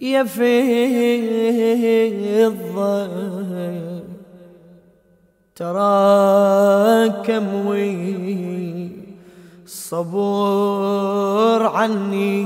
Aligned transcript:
يا 0.00 0.24
فضة 0.24 0.92
تراكم 5.56 7.44
وي 7.66 8.88
عني 11.66 12.42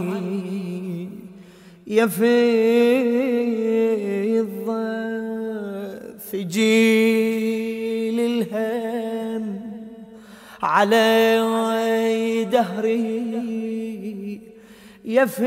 يا 1.87 2.07
فضة 2.07 3.67
ثجيل 6.33 7.46
علي 10.63 12.45
دهري. 12.45 14.41
يا 15.05 15.25
فضة 15.25 15.47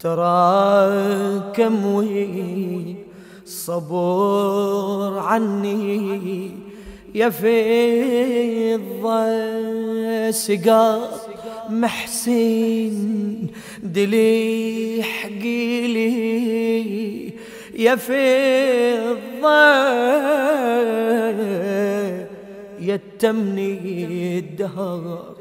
تراكم 0.00 1.86
وي 1.86 2.96
صبور 3.44 5.18
عني. 5.18 6.50
يا 7.14 7.28
فضة 7.30 8.72
سقاط 10.30 11.20
محسين 11.70 13.46
دلي 13.82 15.02
حقيلي 15.02 16.12
يا 17.74 17.96
يتمني 22.80 24.38
الدهر 24.38 25.34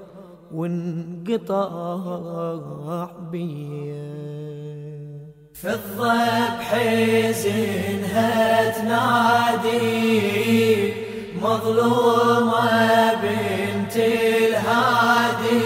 وانقطع 0.54 2.02
بيا 3.32 4.12
فضة 5.54 6.14
بحزنها 6.60 8.32
تنادي 8.72 9.82
مظلومة 11.42 13.14
بنت 13.14 13.96
الهادي. 14.48 15.62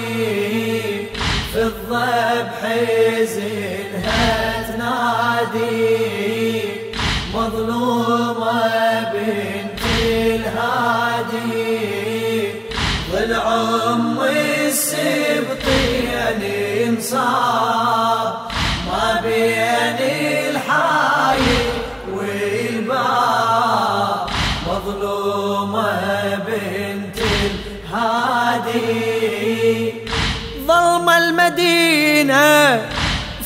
فضة 1.53 2.41
بحزنها 2.41 4.23
تنادي. 4.67 6.34
مظلومة 7.45 9.13
بنت 9.13 9.81
الهادي. 10.33 11.45
ضلع 13.11 13.45
أم 13.93 14.19
السبطين 14.67 16.11
انصاب. 16.88 18.33
ما 18.88 19.21
بين 19.23 19.99
الحايل 20.49 21.69
والباب. 22.13 23.49
مظلومة 24.67 25.99
بنت 26.47 27.17
الهادي. 27.85 28.93
ظلم 30.67 31.09
المدينة 31.09 32.81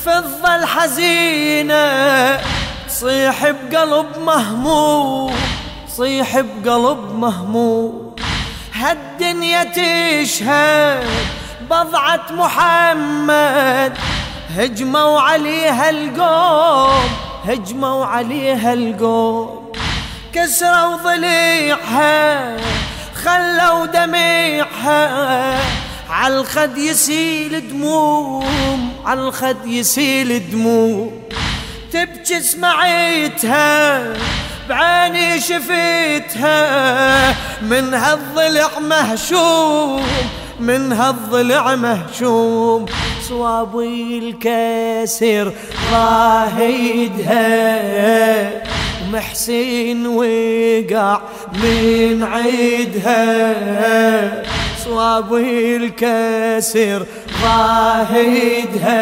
فضة 0.05 0.55
الحزينة. 0.55 1.79
صيح 2.99 3.49
بقلب 3.49 4.07
مهموم 4.25 5.35
صيح 5.87 6.39
بقلب 6.39 7.15
مهموم. 7.15 8.15
هالدنيا 8.73 9.63
تشهد 9.63 11.07
بضعة 11.71 12.25
محمد 12.31 13.97
هجموا 14.57 15.21
عليها 15.21 15.89
القوم 15.89 17.09
هجموا 17.45 18.05
عليها 18.05 18.73
القوم. 18.73 19.71
كسروا 20.33 20.95
ضليعها 20.95 22.57
خلوا 23.23 23.85
دميعها. 23.85 25.59
عالخد 26.09 26.77
يسيل 26.77 27.69
دموم 27.69 28.93
عالخد 29.05 29.65
يسيل 29.65 30.51
دموم. 30.51 31.11
تبكي 31.93 32.41
سمعيتها 32.41 34.03
بعيني 34.69 35.39
شفيتها 35.39 36.59
من 37.61 37.93
هالضلع 37.93 38.79
مهشوم 38.79 40.03
من 40.59 40.91
هالضلع 40.93 41.75
مهشوم. 41.75 42.85
صوابي 43.29 44.19
الكسر 44.19 45.53
راهيدها. 45.93 47.39
ومحسن 49.03 50.07
وقع 50.07 51.21
من 51.53 52.23
عيدها. 52.23 53.53
صوابي 54.85 55.75
الكسر 55.75 57.05
راهيدها. 57.43 58.99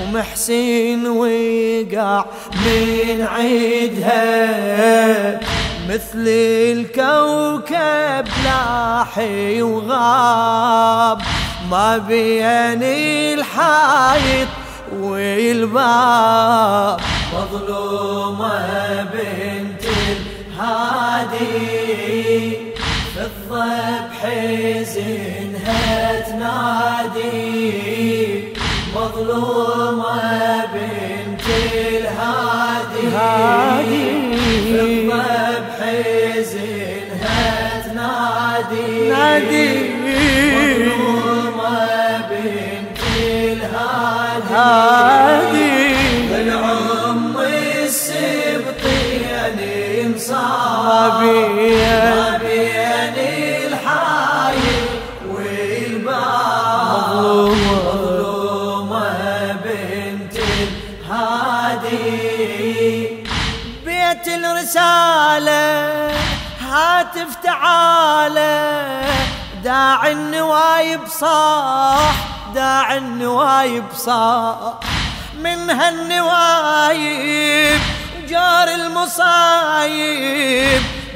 ومحسن 0.00 1.06
وقع 1.06 2.24
من 2.52 3.22
عيدها 3.22 5.40
مثل 5.88 6.24
الكوكب 6.72 8.26
لاحي 8.44 9.62
وغاب. 9.62 11.18
ما 11.70 11.98
بين 11.98 12.82
الحائط 13.38 14.48
والباب 14.92 17.00
مظلومة 17.34 19.02
بنت 19.02 19.84
الهادي. 20.56 21.60
فضة 23.16 23.66
بحزنها 24.10 25.88
تنادي. 26.20 28.19
مظلومة 28.96 30.66
بنت 30.74 31.46
الهادي. 31.78 33.04
فضة 33.10 34.82
بحزنها 35.78 37.42
تنادي 37.84 39.08
نادي. 39.08 39.68
مظلومة 40.56 41.78
بنت 42.30 43.00
الهادي. 43.22 44.54
هادي 44.54 45.74
العم 46.40 47.36
السبطين 47.84 49.28
انصاب 50.04 51.20
بيت 64.70 64.76
الرسالة 64.76 66.14
هاتف 66.60 67.34
تعالى. 67.42 69.02
داعي 69.64 70.12
النوايب 70.12 71.00
صاح 71.08 72.14
داعي 72.54 72.98
النوايب 72.98 73.84
صاح. 73.96 74.74
من 75.40 75.70
هالنوايب 75.70 77.00
جار 78.28 78.68
المصايب. 78.68 80.02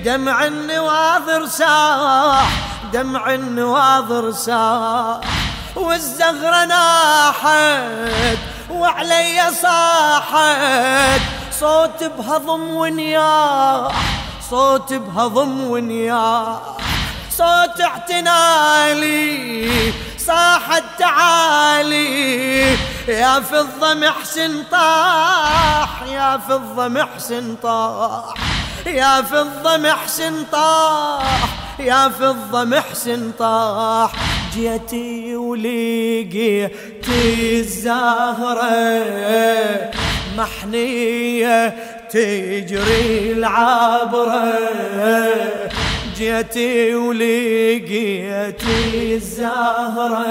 دمع 0.04 0.44
النواظر 0.44 1.46
ساح 1.46 2.48
دمع 2.92 3.34
النواظر 3.34 4.32
ساح 4.32 5.20
والزغرة 5.76 6.64
ناحت 6.64 8.38
وعلي 8.70 9.50
صاحت. 9.62 11.33
صوت 11.60 12.04
بهضم 12.18 12.70
ونياح 12.70 13.92
صوت 14.50 14.92
بهضم 14.92 15.60
ونياح 15.60 16.60
صوت 17.30 17.80
اعتنالي 17.80 19.22
صاحت 20.18 20.82
تعالي. 20.98 22.76
يا 23.08 23.40
فضة 23.40 23.94
محسن 23.94 24.62
طاح 24.70 26.02
يا 26.12 26.40
فضة 26.48 26.88
محسن 26.88 27.56
طاح. 27.62 28.34
يا 28.86 29.22
فضة 29.22 29.76
محسن 29.76 30.44
طاح 30.52 31.48
يا 31.78 32.08
فضة 32.08 32.64
محسن 32.64 33.30
طاح. 33.38 34.12
جيتي 34.54 35.36
ولقيت 35.36 37.08
الزهرة 37.52 38.64
محنية 40.36 41.74
تجري 42.10 43.32
العبرة 43.32 44.58
جيتي 46.16 46.94
ولقيتي 46.94 48.54
الزهرة 49.14 50.26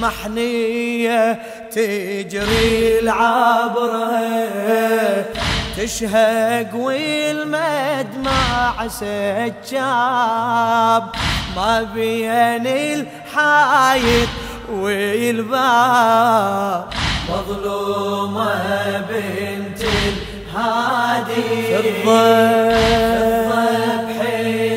محنية 0.00 1.38
تجري 1.70 2.98
العبرة 2.98 4.12
تشهق 5.76 6.74
والمدمع 6.74 8.32
سجاب. 8.88 10.22
ما 11.56 11.82
بين 11.94 12.66
الحايط 12.66 14.28
والباب. 14.72 16.22
مظلومة 17.28 19.04
بنت 19.08 19.80
الهادي. 19.82 21.42
الضيب 21.76 22.06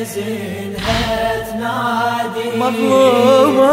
بحزنها 0.06 1.04
تنادي. 1.50 2.48
مظلومة. 2.58 3.70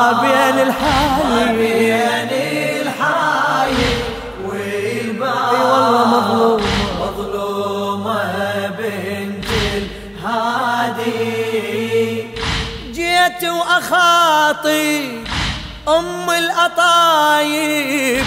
انصار 0.00 0.20
بين 0.20 0.58
الحالي 0.68 1.56
بين 1.56 2.30
الحاي 2.80 3.74
والباب 4.44 5.54
أي 5.54 5.60
والله 5.60 6.06
مظلومة 6.06 6.64
مظلومة 7.00 8.22
بنت 8.78 9.48
الهادي. 10.24 11.20
جيت 12.92 13.42
وأخاطي 13.44 15.22
أم 15.88 16.30
الأطايب. 16.30 18.24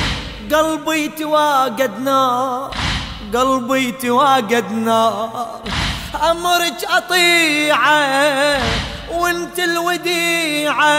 قلبي 0.54 1.08
تواقد 1.08 2.00
نار 2.00 2.72
قلبي 3.34 3.92
تواقد 3.92 4.72
نار 4.72 5.62
أمرك 6.31 6.86
أطيعه. 6.98 8.62
وانت 9.13 9.60
الوديعة 9.60 10.94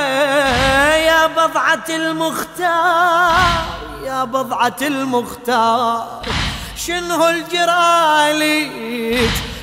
يا 0.97 1.27
بضعة 1.27 1.85
المختار 1.89 3.65
يا 4.05 4.25
بضعة 4.25 4.77
المختار. 4.83 6.23
شنو 6.77 7.29
الجراليك 7.29 8.73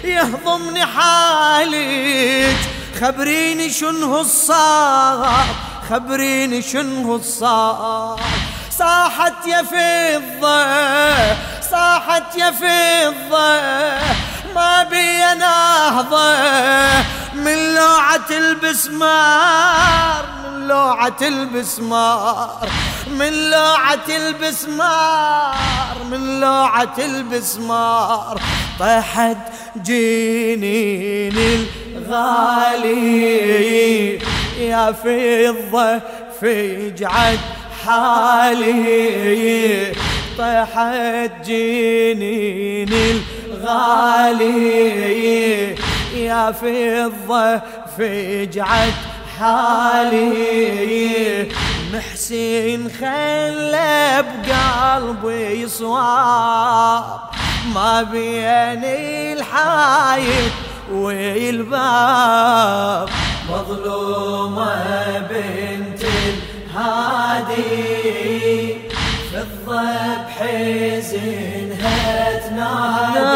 يهضمني 0.04 0.86
حالك 0.86 2.58
خبريني 3.02 3.70
شنو 3.70 4.22
الصار 4.22 5.46
خبريني 5.90 6.62
شنو 6.62 7.16
الصار. 7.16 8.20
صاحت 8.78 9.48
يا 9.48 9.64
فضة 9.64 10.66
صاحت 11.72 12.36
يا 12.36 12.52
فضة 12.52 13.60
ما 14.56 14.84
بي 14.84 15.18
نهضة 15.40 16.36
من 17.46 17.60
لوعة 17.76 18.30
البسمار 18.32 20.26
من 20.46 20.68
لوعة 20.68 21.22
البسمار 21.22 22.70
من 23.20 23.34
لوعة 23.52 24.08
البسمار 24.10 25.96
من 26.12 26.40
لوعة 26.40 26.96
البسمار. 27.00 28.42
طاحت 28.80 29.38
جنين 29.76 31.68
الغالي 31.96 34.20
يا 34.60 34.92
فضة 34.92 36.02
فجعت 36.42 37.40
حالي. 37.86 39.92
طاحت 40.38 41.32
جنين 41.46 42.94
الغالي 43.48 44.72
يا 46.22 46.52
فضة 46.52 47.62
فجعت 47.98 48.94
حالي. 49.40 51.48
محسن 51.94 52.90
خلى 53.00 54.24
بقلبي 54.46 55.68
صواب 55.68 57.20
ما 57.76 58.04
بين 58.04 58.84
الحايط 59.38 60.52
والباب. 60.94 63.10
مظلومة 63.50 65.20
بنت 65.30 66.02
الهادي. 66.74 68.12
في 69.32 69.38
الضب 69.38 70.26
حزنها 70.38 72.00
تنادي 72.40 73.32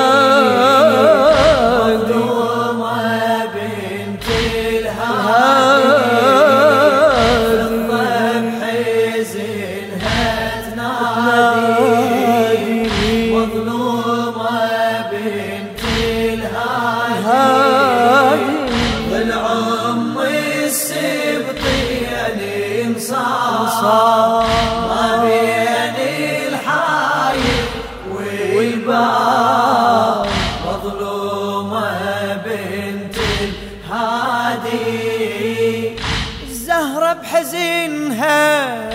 الزهرة 37.05 37.13
بحزنها 37.13 38.89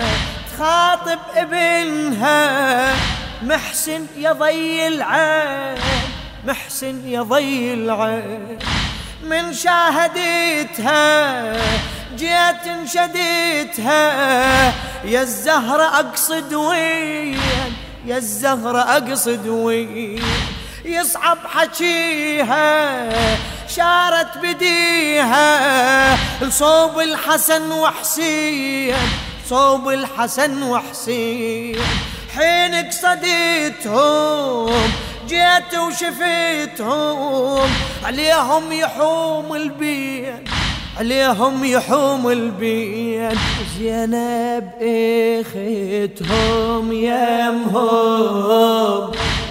تخاطب 0.53 1.19
ابنها. 1.35 2.95
محسن 3.43 4.05
يا 4.17 4.31
ضي 4.31 4.87
العين 4.87 5.77
محسن 6.47 7.07
يا 7.07 7.21
ضي 7.21 7.73
العين. 7.73 8.59
من 9.23 9.53
شاهدتها 9.53 11.01
جيت 12.15 12.67
انشدتها 12.67 14.03
يا 15.05 15.21
الزهرة 15.21 15.83
أقصد 15.83 16.53
وين؟ 16.53 17.39
يا 18.05 18.17
الزهرة 18.17 18.79
أقصد 18.79 19.47
وين؟ 19.47 20.23
يصعب 20.85 21.37
حكيها. 21.53 23.09
شارت 23.75 24.37
بديها 24.43 26.17
لصوب 26.41 26.99
الحسن 26.99 27.71
وحسين 27.71 28.95
صوب 29.49 29.89
الحسن 29.89 30.63
وحسين. 30.63 31.77
حين 32.35 32.75
قصدتهم 32.75 34.69
جيت 35.27 35.75
وشفتهم 35.79 37.69
عليهم 38.05 38.71
يحوم 38.71 39.55
البين 39.55 40.43
عليهم 40.99 41.65
يحوم 41.65 42.27
البين 42.29 43.37
زينب 43.77 44.69
اختهم 45.41 46.91
يمهم 46.91 48.31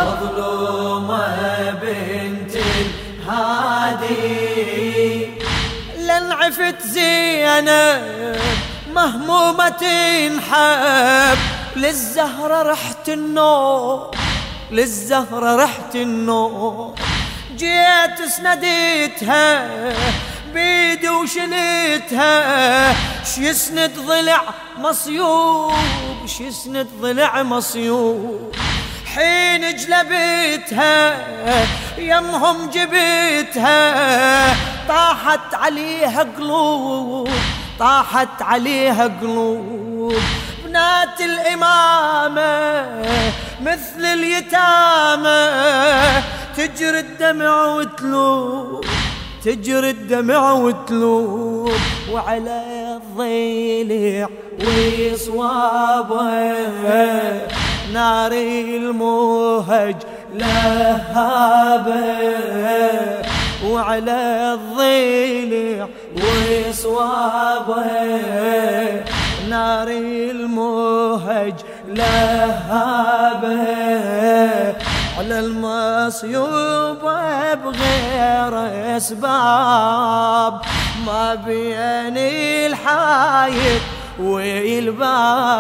مظلومة 0.05 1.71
بنت 1.71 2.55
الهادي 3.27 4.35
لن 5.99 6.33
عفت 6.33 6.81
زينب 6.87 8.37
مهمومة 8.95 9.69
تنحب 9.69 11.39
للزهرة 11.77 12.63
رحت 12.63 13.09
النوم 13.09 14.11
للزهرة 14.71 15.57
رحت 15.57 15.95
النوم. 15.95 16.95
جيت 17.57 18.29
سنديتها 18.29 19.69
بيدي 20.95 21.09
وشلتها 21.09 22.93
ش 23.25 23.39
يسند 23.39 23.99
ضلع 23.99 24.43
مصيوب 24.79 25.73
ش 26.27 26.41
يسند 26.41 26.89
ضلع 27.01 27.43
مصيوب. 27.43 28.55
حين 29.15 29.77
جلبتها 29.77 31.17
يمهم 31.99 32.71
جبتها 32.71 33.79
طاحت 34.89 35.55
عليها 35.55 36.23
قلوب 36.23 37.31
طاحت 37.79 38.43
عليها 38.43 39.07
قلوب. 39.07 40.15
بنات 40.65 41.21
الإمامة 41.21 42.45
مثل 43.61 44.05
اليتامى 44.05 45.43
تجري 46.57 47.01
الدمع 47.01 47.65
وتلوب 47.65 48.85
تجري 49.45 49.91
الدمع 49.91 50.53
وتلوب 50.53 51.73
وعلى 52.13 52.63
الضلع 52.97 54.29
وصوابه 55.13 56.53
نار 57.93 58.33
الموهج 58.33 59.97
لهابه 60.35 61.95
وعلى 63.67 64.55
الضلع 64.55 65.89
وصوابه 66.17 67.85
نار 69.49 69.89
الموهج 69.89 71.55
لهابه 71.89 73.55
على 75.19 75.39
المصيوب 75.41 77.01
بغير 77.65 78.53
أسباب. 78.97 80.61
ما 81.07 81.35
بين 81.47 82.19
الحايط 82.73 83.83
والباب. 84.21 85.53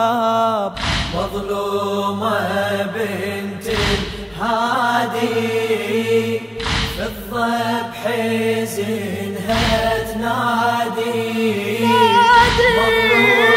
مظلومة 1.14 2.82
بنت 2.82 3.66
الهادي. 4.38 5.34
في 6.96 7.02
الضبح 7.02 8.00
زينها 8.64 9.98
تنادي 10.12 11.84
مظلومة 11.84 13.53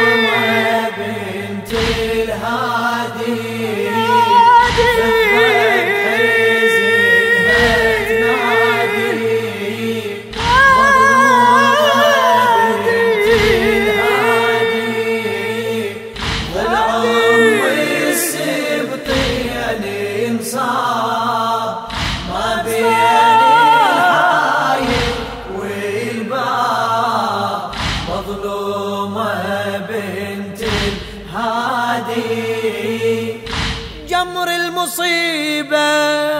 جمر 34.17 34.47
المصيبة 34.47 36.39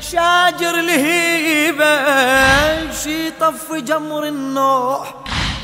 شاجر 0.00 0.74
الهيبة 0.74 1.94
شي 2.92 3.30
طف 3.30 3.72
جمر 3.72 4.24
النوح 4.24 5.14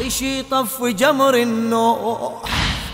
شي 0.09 0.43
طف 0.43 0.83
جمر 0.83 1.35
النوح. 1.35 2.33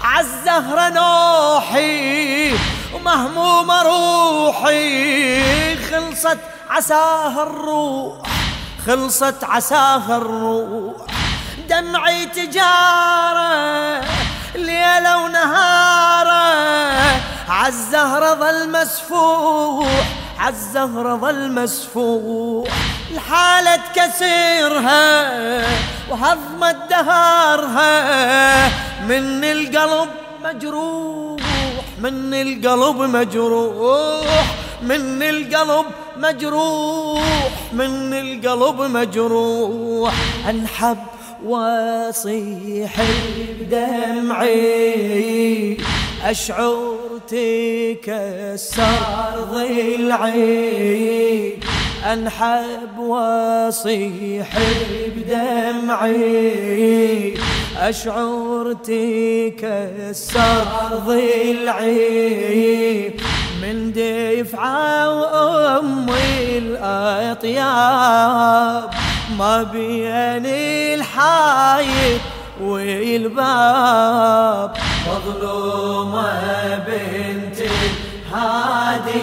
عالزهرة 0.03 0.89
نوحي 0.89 2.53
ومهمومة 2.95 3.83
روحي 3.83 5.77
خلصت 5.77 6.39
عساها 6.71 7.43
الروح 7.43 8.23
خلصت 8.87 9.45
عساها 9.45 10.17
الروح. 10.17 10.97
دمعي 11.69 12.27
تجارة 12.27 14.01
ليلة 14.55 15.25
ونهارة 15.25 16.66
عالزهرة 17.67 18.35
ظل 18.35 18.71
مسفوح 18.71 19.89
عالزهرة 20.39 21.17
ظل 21.17 21.53
مسفوح. 21.53 22.69
الحالة 23.11 23.81
كسيرها 23.95 25.27
وهضمة 26.11 26.73
دهارها. 26.91 28.69
من 29.09 29.45
القلب 29.45 30.09
مجروح 30.45 31.41
من 31.99 32.35
القلب 32.35 32.97
مجروح. 32.97 34.45
من 34.83 35.23
القلب 35.23 35.87
مجروح 36.17 37.49
من 37.73 38.15
القلب 38.15 38.81
مجروح. 38.81 40.15
انحب 40.49 40.99
واصيح 41.45 43.01
بدمعي 43.61 44.57
أشعر 46.25 46.96
تكسر 47.29 49.03
ضلعي 49.53 51.59
أنحب 52.13 52.99
واصيح 52.99 54.49
بدمعي. 55.17 56.27
اشعر 57.79 58.73
تكسر 58.73 60.65
ضلعي 61.07 63.13
من 63.63 63.93
دفعة 63.93 65.21
وامي 65.21 66.59
الأطياب. 66.59 68.11
ما 69.39 69.63
بين 69.63 70.47
الحايط 70.97 72.21
والباب. 72.63 74.71
مظلومة 75.07 76.35
بنت 76.87 77.59
الهادي 77.61 79.23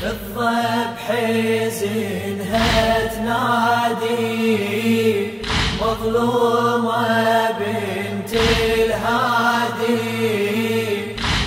في 0.00 0.06
الضبح 0.06 1.04
زينها 1.68 3.06
تنادي. 3.14 4.58
مظلومة 5.82 7.06
بنت 7.50 8.32
الهادي. 8.74 9.98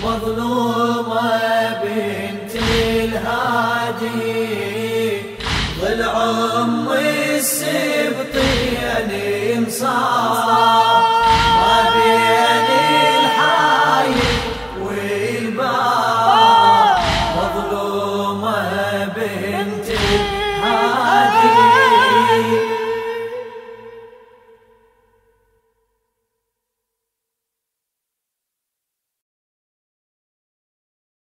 مظلومة 0.05 1.33
بنت 1.83 2.53
الهادي. 2.55 4.74
ضلع 5.85 6.23
ام 6.63 6.89
السبط 6.93 8.35
يعني 8.83 9.55
انصار. 9.57 10.84